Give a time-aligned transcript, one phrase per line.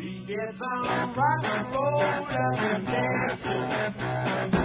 [0.00, 4.59] We get some rock and roll and dancing.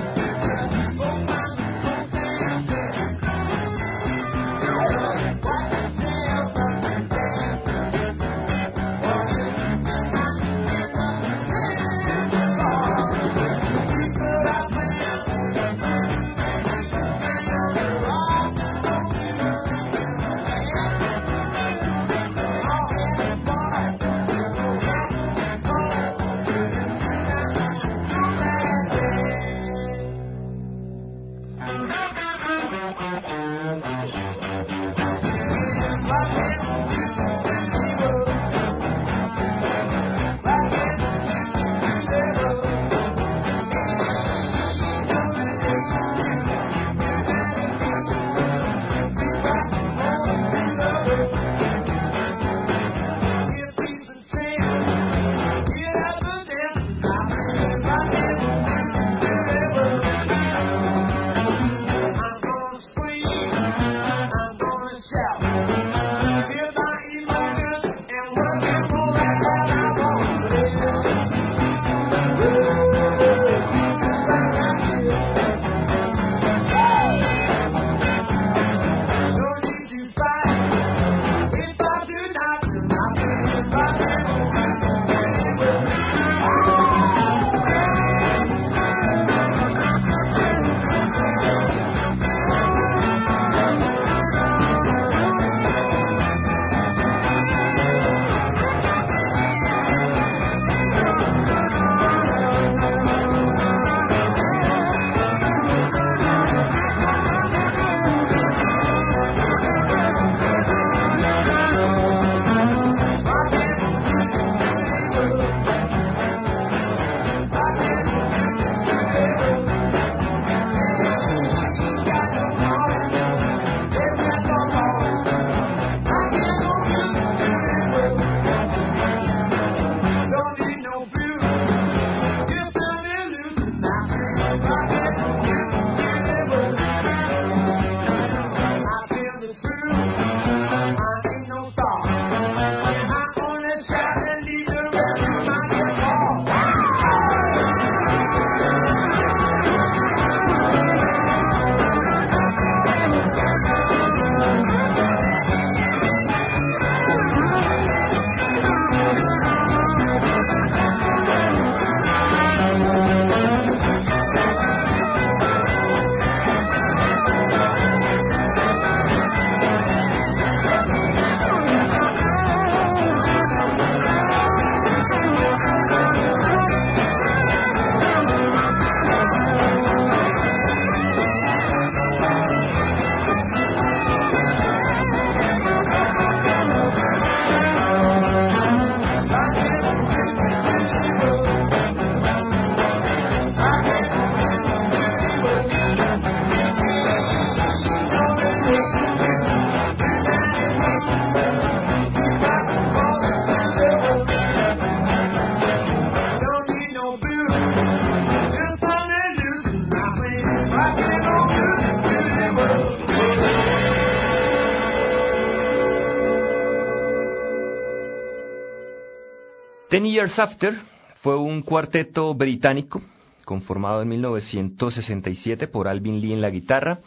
[219.95, 220.73] Ten Years After
[221.21, 223.01] fue un cuarteto británico
[223.45, 226.99] conformado en 1967 por Alvin Lee en la guitarra,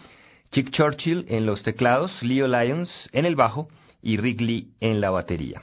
[0.50, 3.69] Chick Churchill en los teclados, Leo Lyons en el bajo
[4.00, 5.60] y Rick Lee en la batería.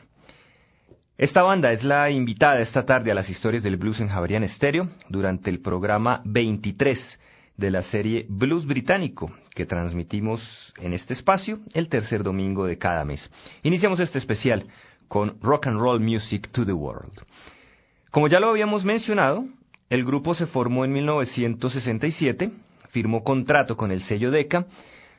[1.17, 4.87] Esta banda es la invitada esta tarde a las historias del blues en Javerian Estéreo
[5.09, 7.19] durante el programa 23
[7.57, 13.03] de la serie Blues Británico que transmitimos en este espacio el tercer domingo de cada
[13.03, 13.31] mes.
[13.63, 14.67] Iniciamos este especial
[15.07, 17.13] con Rock and Roll Music to the World.
[18.11, 19.45] Como ya lo habíamos mencionado,
[19.89, 22.51] el grupo se formó en 1967,
[22.89, 24.65] firmó contrato con el sello Decca,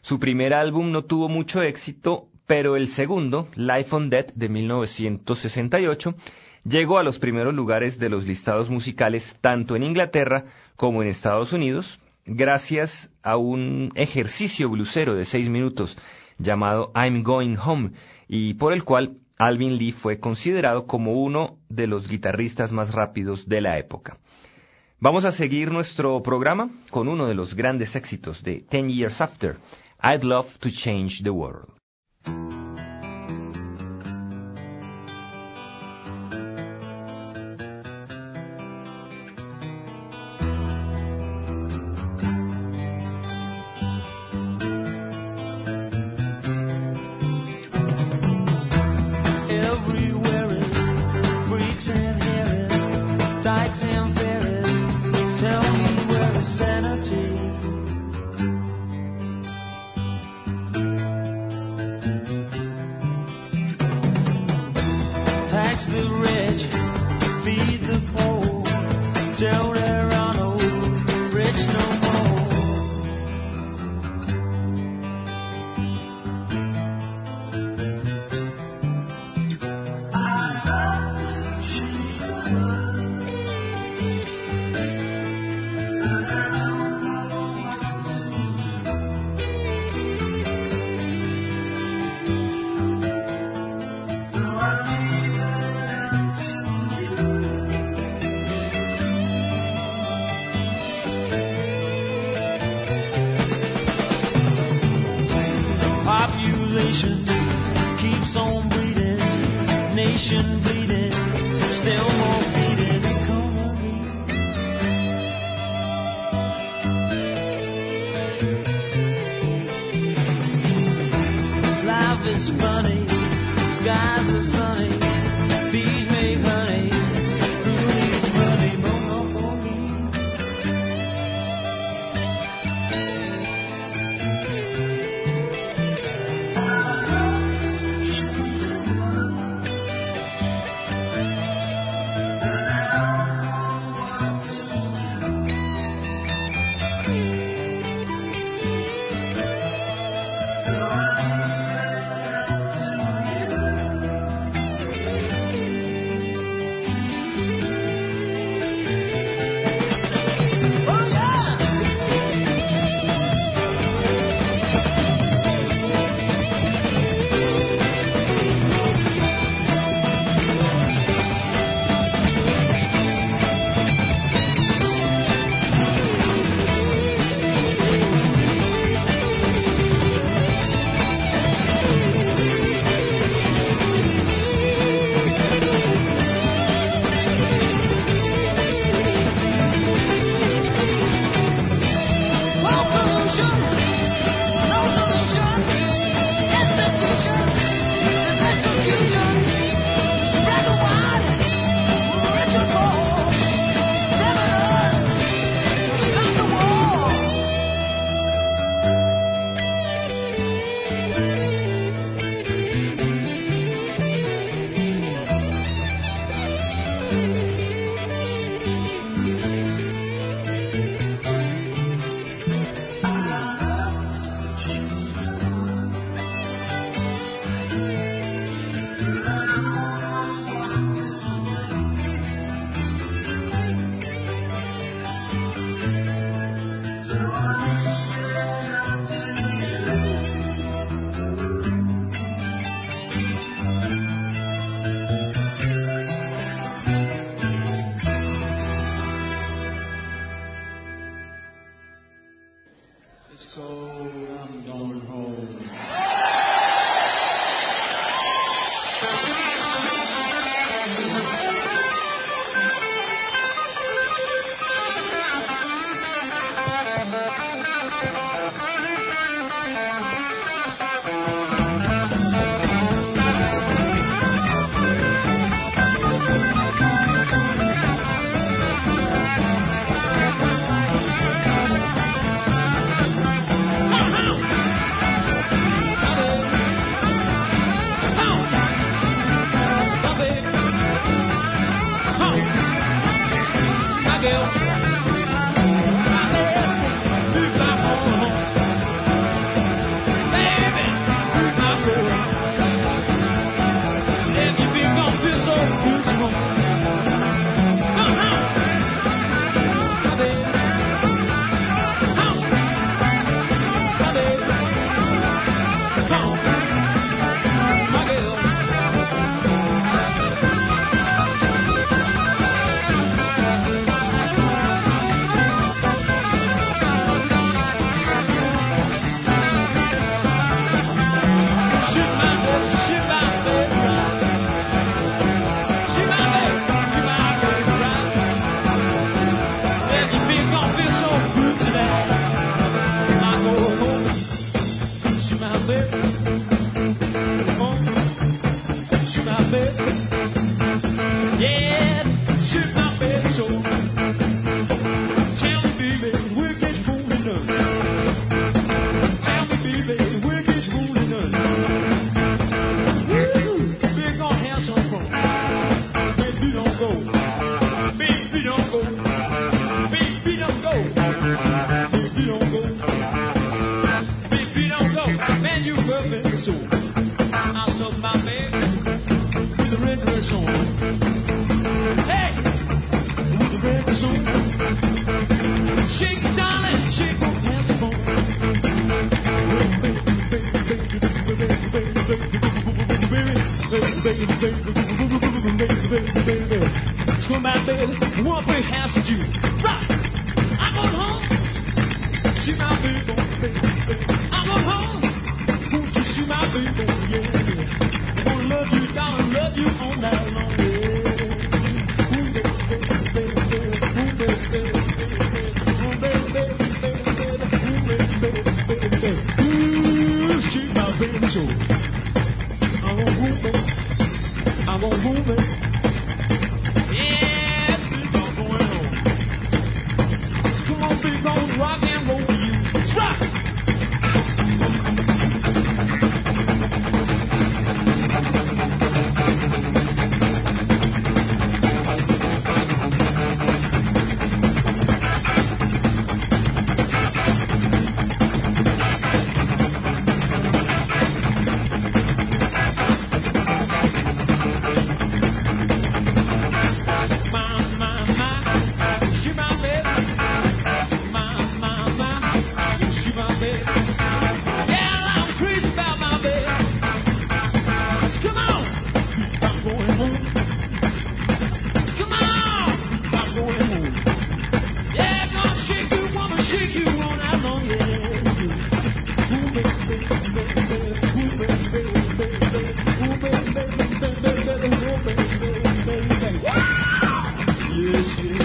[0.00, 6.14] su primer álbum no tuvo mucho éxito, pero el segundo, Life on Death de 1968,
[6.64, 10.44] llegó a los primeros lugares de los listados musicales tanto en Inglaterra
[10.76, 15.96] como en Estados Unidos, gracias a un ejercicio blusero de seis minutos
[16.38, 17.90] llamado I'm Going Home,
[18.28, 23.46] y por el cual Alvin Lee fue considerado como uno de los guitarristas más rápidos
[23.48, 24.18] de la época.
[24.98, 29.56] Vamos a seguir nuestro programa con uno de los grandes éxitos de Ten Years After,
[30.02, 31.76] I'd Love to Change the World.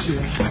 [0.08, 0.51] Yeah.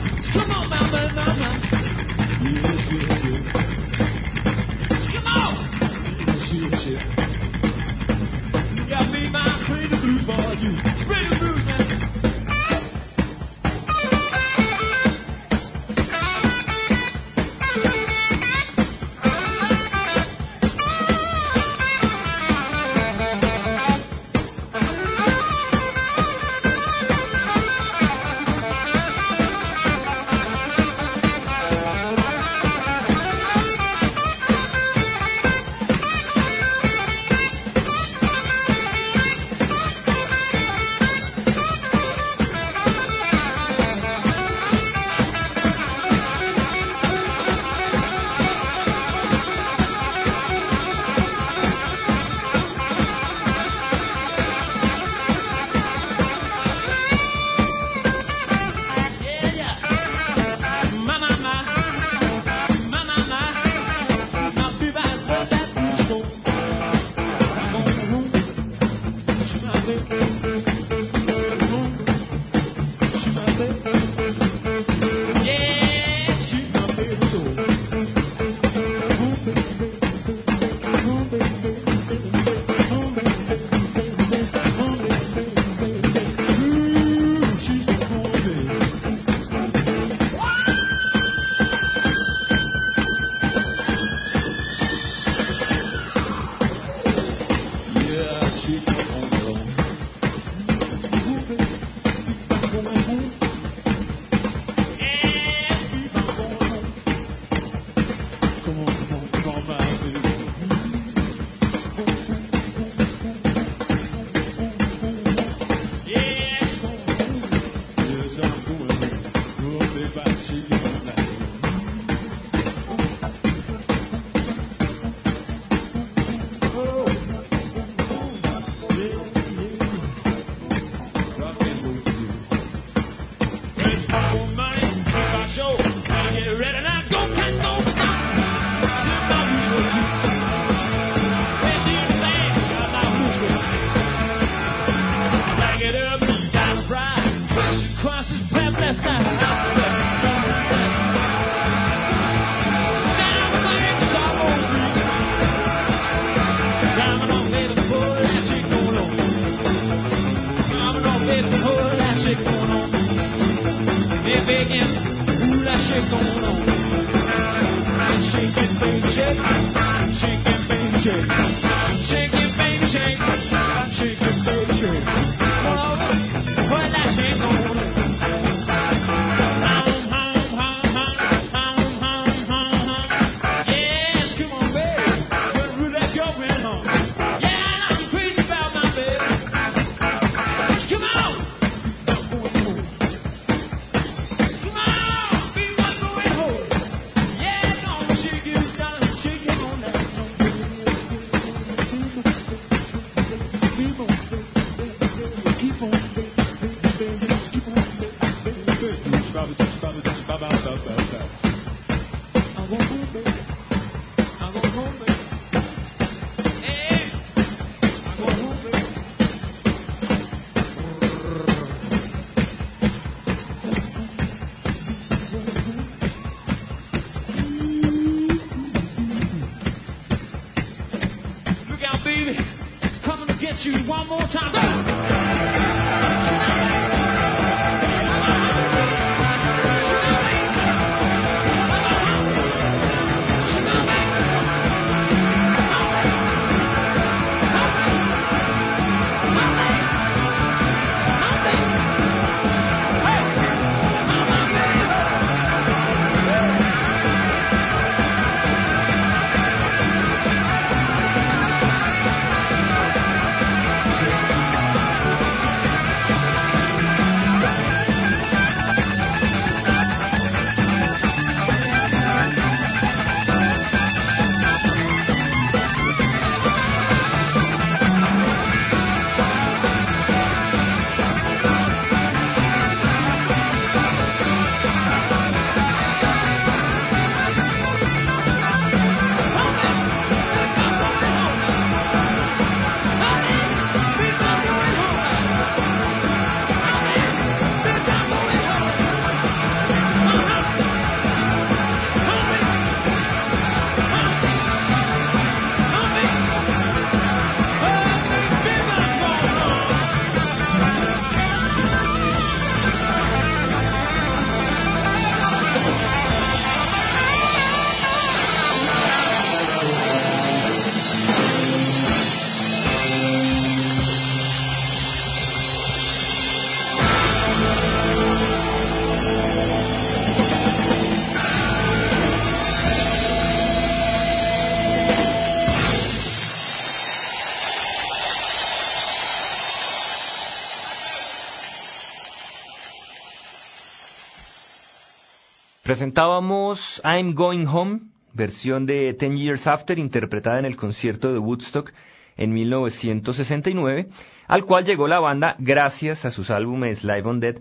[345.71, 347.79] Presentábamos I'm Going Home,
[348.13, 351.73] versión de Ten Years After, interpretada en el concierto de Woodstock
[352.17, 353.87] en 1969,
[354.27, 357.37] al cual llegó la banda gracias a sus álbumes Live on Dead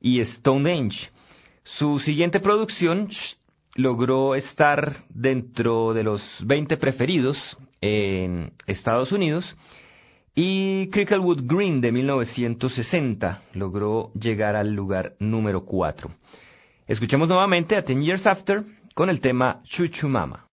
[0.00, 1.10] y Stonehenge.
[1.62, 3.10] Su siguiente producción
[3.74, 7.36] logró estar dentro de los 20 preferidos
[7.82, 9.54] en Estados Unidos
[10.34, 16.10] y Cricklewood Green de 1960 logró llegar al lugar número 4.
[16.86, 18.62] Escuchemos nuevamente a Ten Years After
[18.94, 20.46] con el tema Chuchu Mama.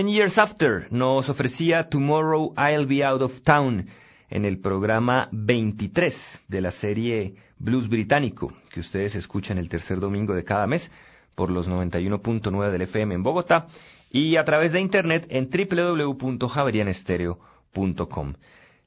[0.00, 3.84] Ten Years After nos ofrecía Tomorrow I'll Be Out of Town
[4.30, 10.34] en el programa 23 de la serie Blues Británico, que ustedes escuchan el tercer domingo
[10.34, 10.90] de cada mes
[11.34, 13.66] por los 91.9 del FM en Bogotá
[14.10, 18.34] y a través de internet en www.javerianestereo.com.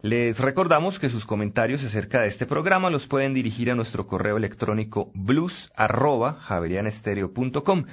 [0.01, 4.37] Les recordamos que sus comentarios acerca de este programa los pueden dirigir a nuestro correo
[4.37, 7.85] electrónico blues@javerianestereo.com.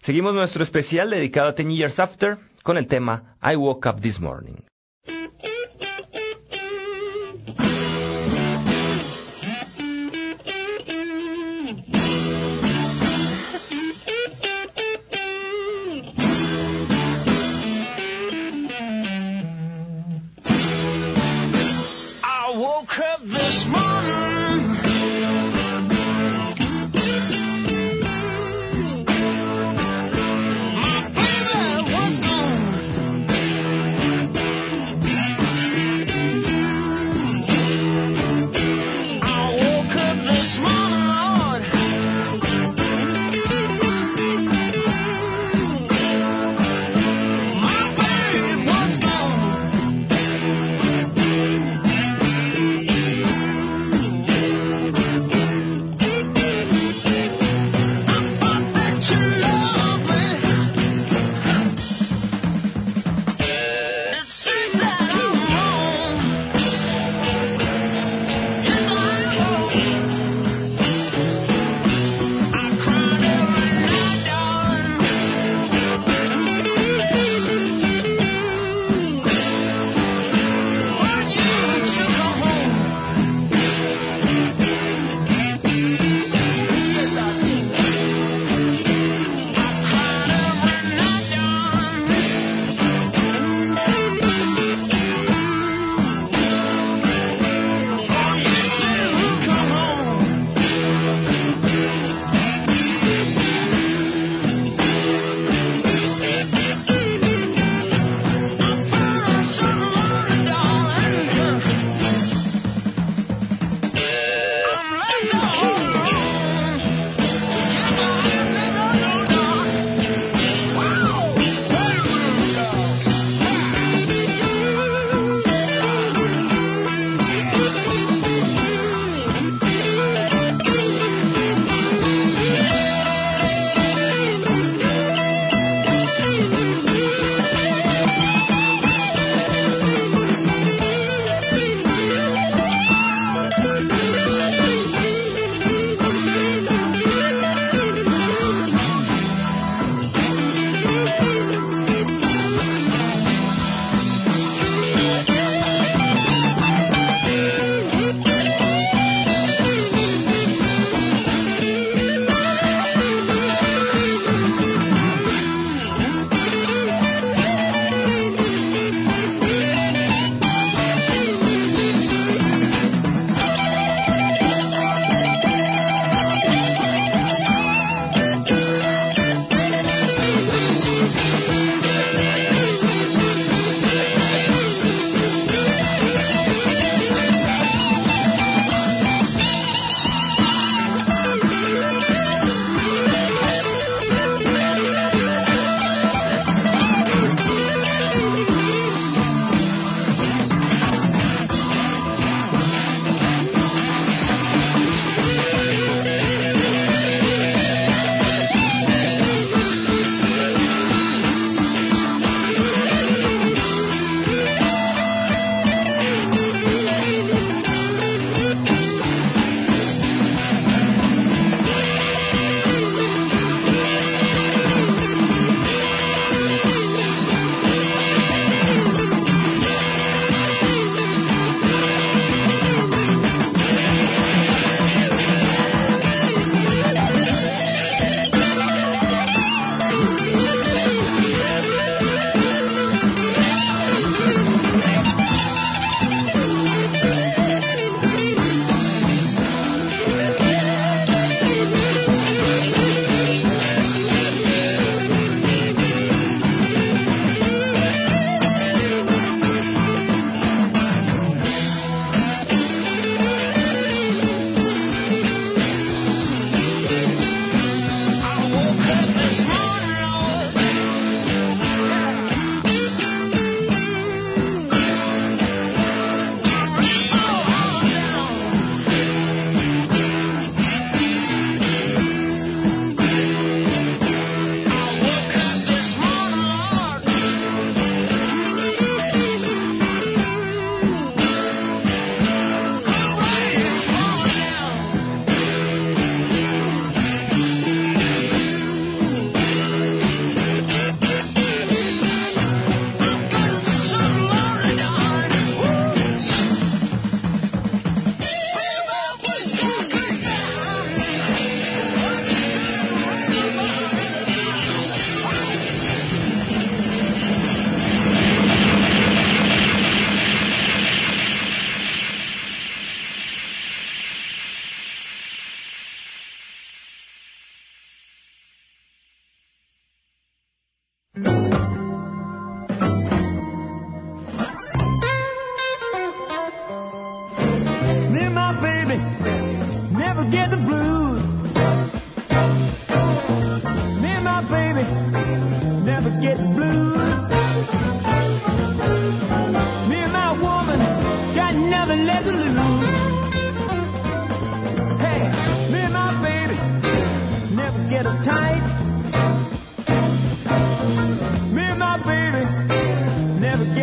[0.03, 4.21] Seguimos nuestro especial dedicado a Ten Years After con el tema I Woke Up This
[4.21, 4.70] Morning.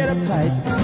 [0.07, 0.76] uptight.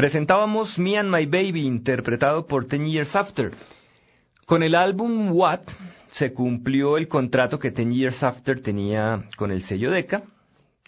[0.00, 3.50] Presentábamos Me and My Baby, interpretado por Ten Years After.
[4.46, 5.60] Con el álbum What
[6.12, 10.22] se cumplió el contrato que Ten Years After tenía con el sello Decca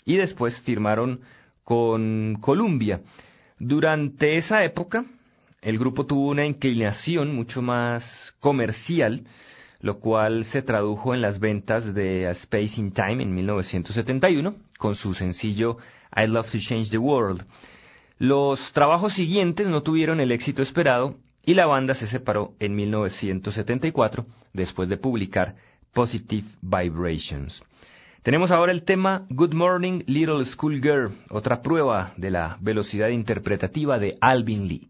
[0.07, 1.21] y después firmaron
[1.63, 3.03] con Columbia.
[3.59, 5.05] Durante esa época,
[5.61, 9.27] el grupo tuvo una inclinación mucho más comercial,
[9.81, 14.95] lo cual se tradujo en las ventas de A Space in Time en 1971 con
[14.95, 15.77] su sencillo
[16.17, 17.45] I Love to Change the World.
[18.23, 24.27] Los trabajos siguientes no tuvieron el éxito esperado y la banda se separó en 1974
[24.53, 25.57] después de publicar
[25.93, 27.61] Positive Vibrations.
[28.23, 33.99] Tenemos ahora el tema Good Morning Little School Girl, otra prueba de la velocidad interpretativa
[33.99, 34.89] de Alvin Lee.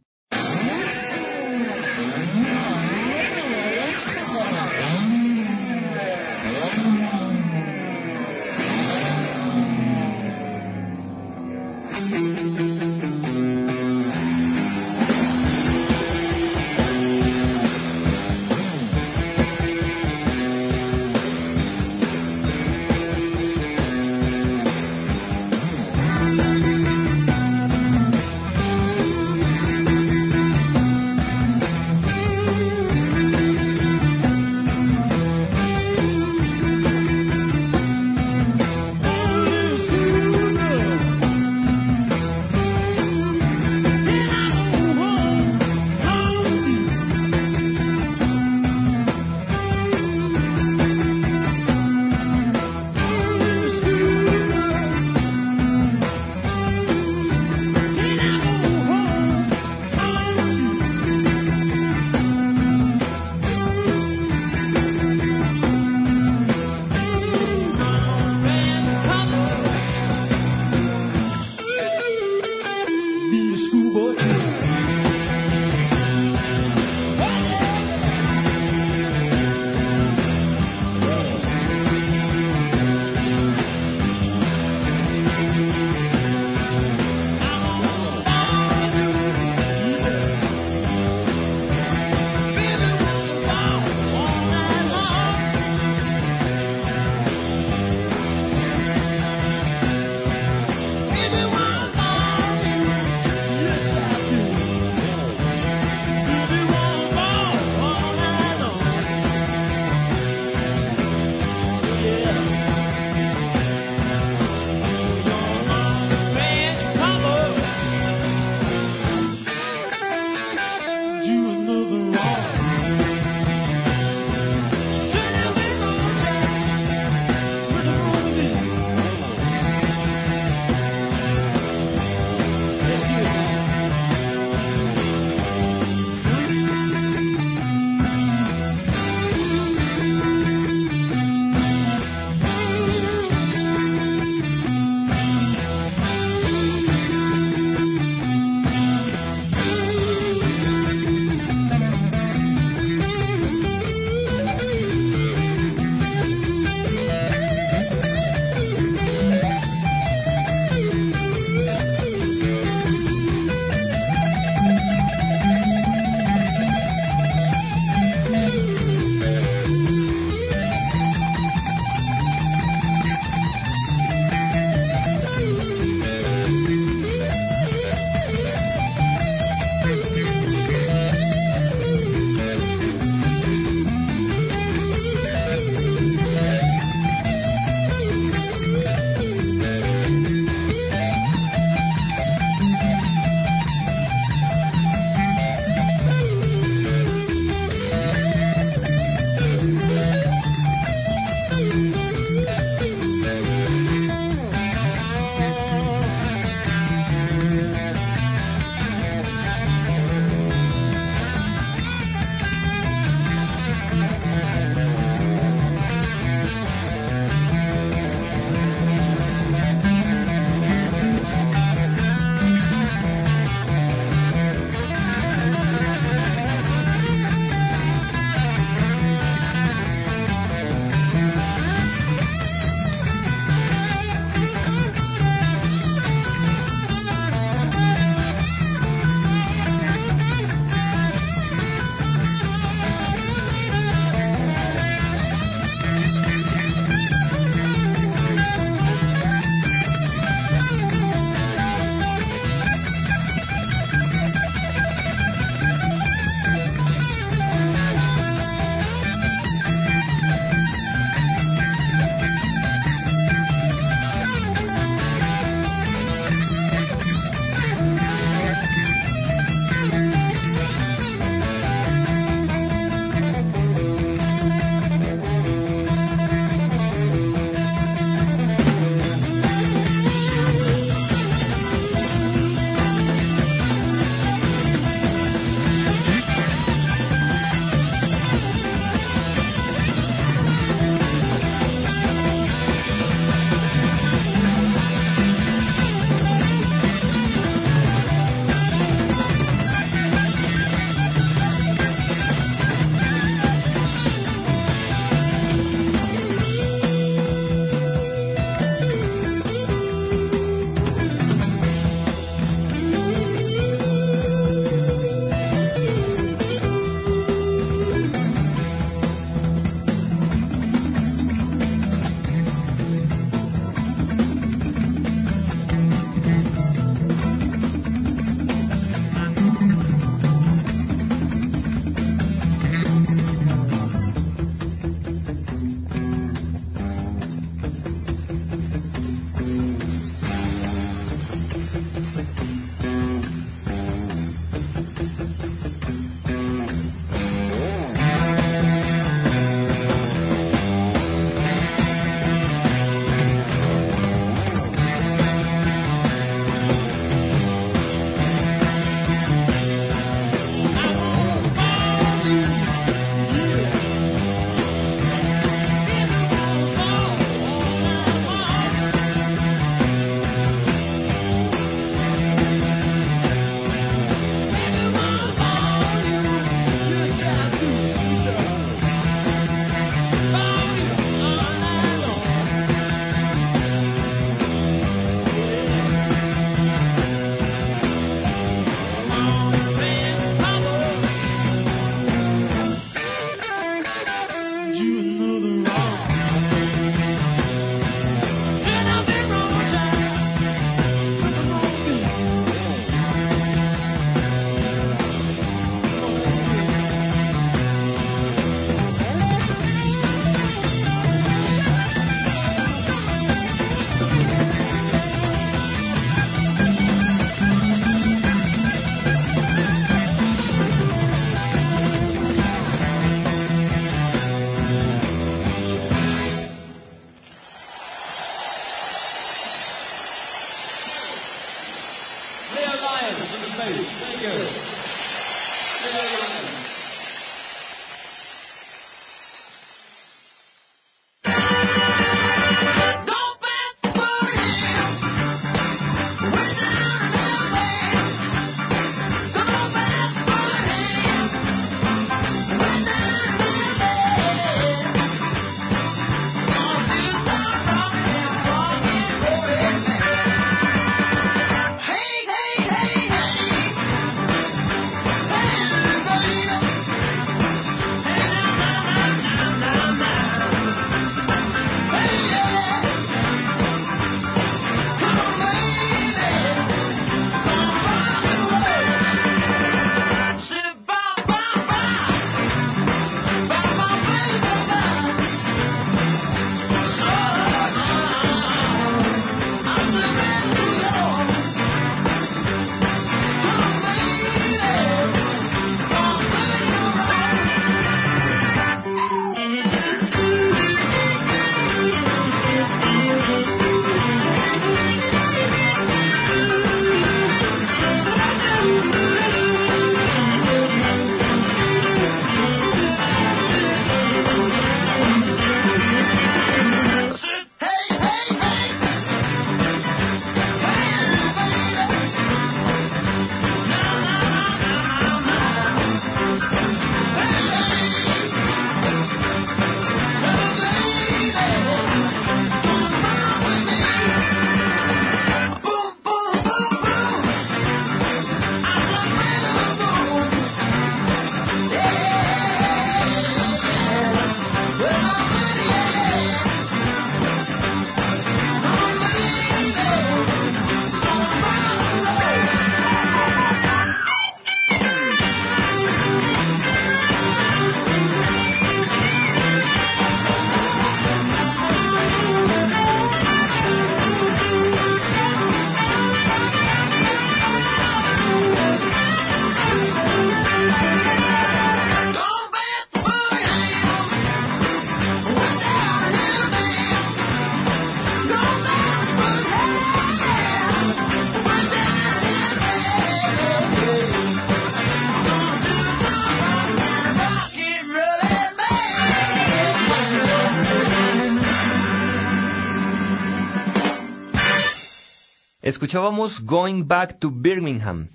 [595.63, 598.09] Escuchábamos Going Back to Birmingham.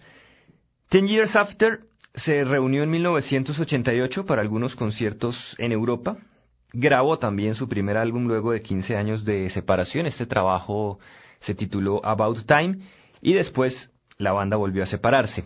[0.89, 1.79] Ten Years After
[2.13, 6.17] se reunió en 1988 para algunos conciertos en Europa.
[6.73, 10.07] Grabó también su primer álbum luego de 15 años de separación.
[10.07, 10.99] Este trabajo
[11.39, 12.79] se tituló About Time
[13.21, 15.45] y después la banda volvió a separarse.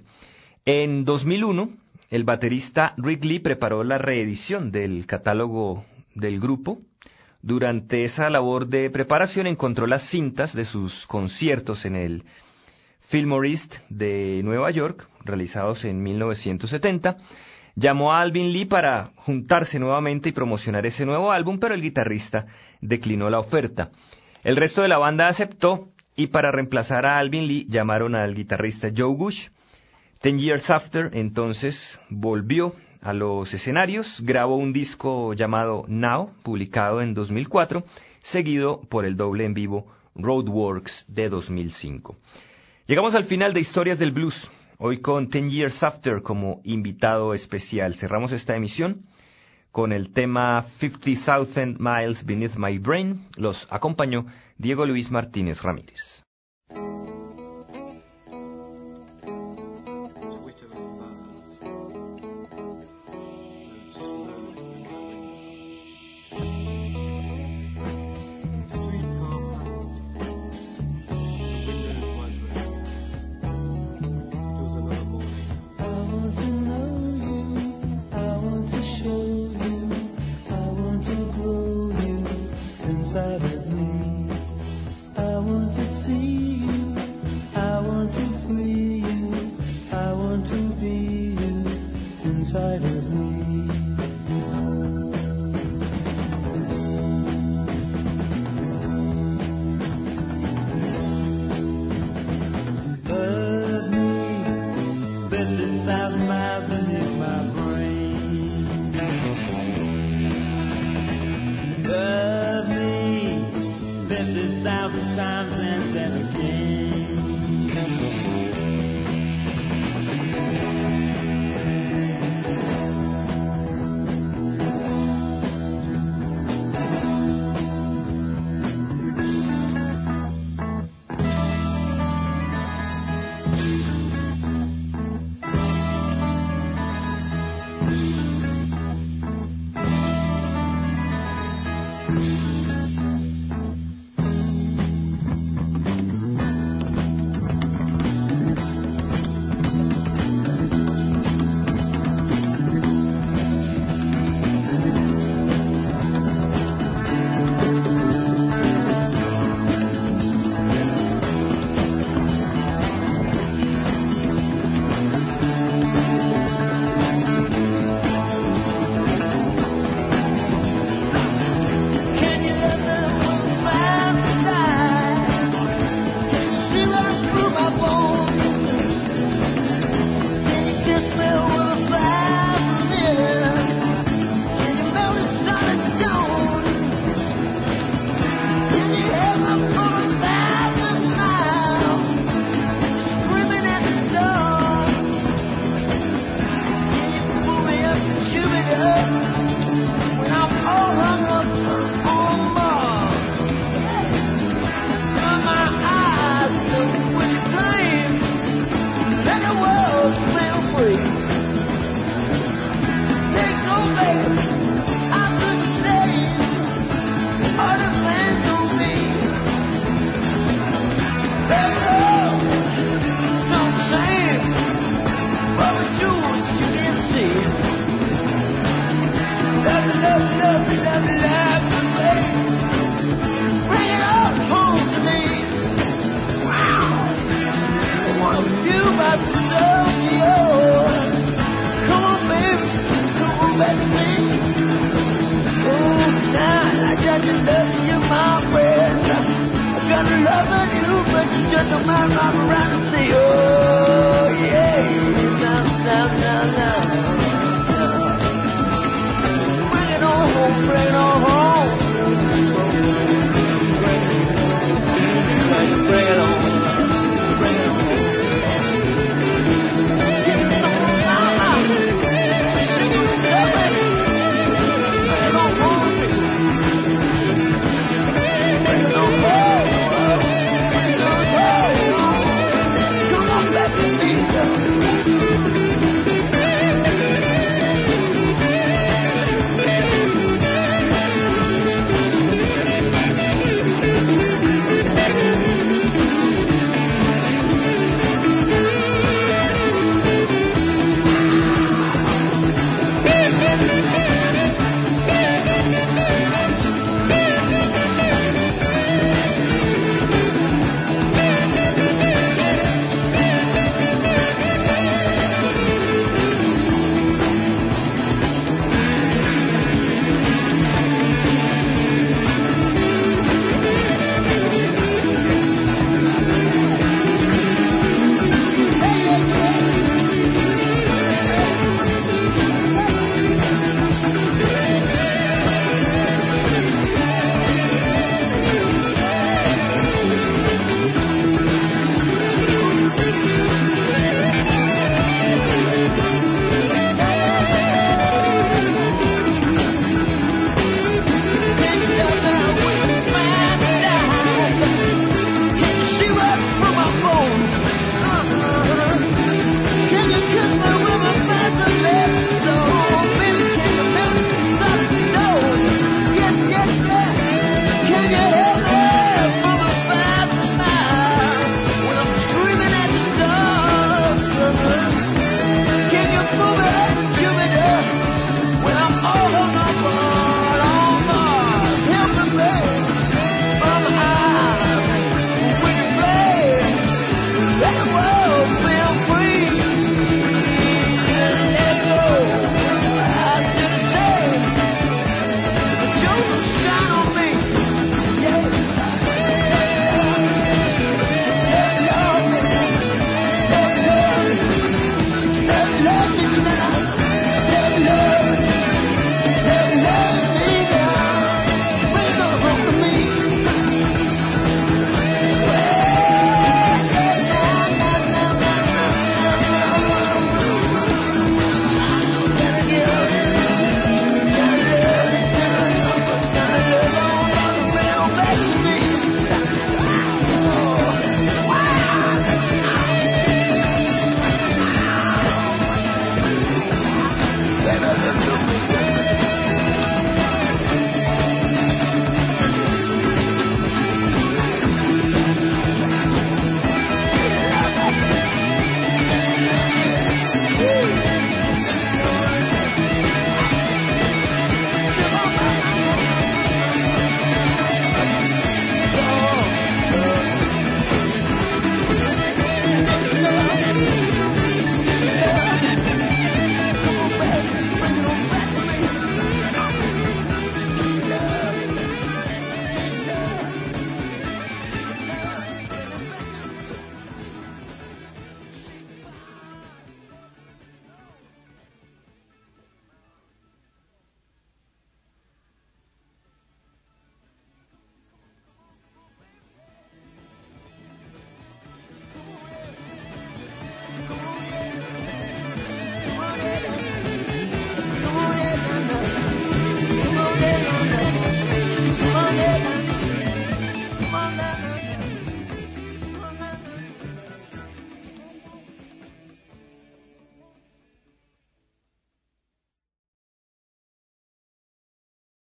[0.65, 1.69] En 2001,
[2.09, 5.85] el baterista Rick Lee preparó la reedición del catálogo
[6.15, 6.79] del grupo
[7.41, 12.23] durante esa labor de preparación encontró las cintas de sus conciertos en el
[13.09, 17.17] Fillmore East de Nueva York, realizados en 1970.
[17.75, 22.45] Llamó a Alvin Lee para juntarse nuevamente y promocionar ese nuevo álbum, pero el guitarrista
[22.79, 23.89] declinó la oferta.
[24.43, 28.89] El resto de la banda aceptó y para reemplazar a Alvin Lee llamaron al guitarrista
[28.95, 29.47] Joe Gush.
[30.21, 37.13] Ten Years After entonces volvió a los escenarios, grabó un disco llamado Now, publicado en
[37.13, 37.83] 2004,
[38.21, 42.15] seguido por el doble en vivo Roadworks de 2005.
[42.87, 47.95] Llegamos al final de Historias del Blues, hoy con Ten Years After como invitado especial.
[47.95, 49.03] Cerramos esta emisión
[49.71, 53.27] con el tema 50,000 Miles Beneath My Brain.
[53.37, 54.25] Los acompañó
[54.57, 56.20] Diego Luis Martínez Ramírez.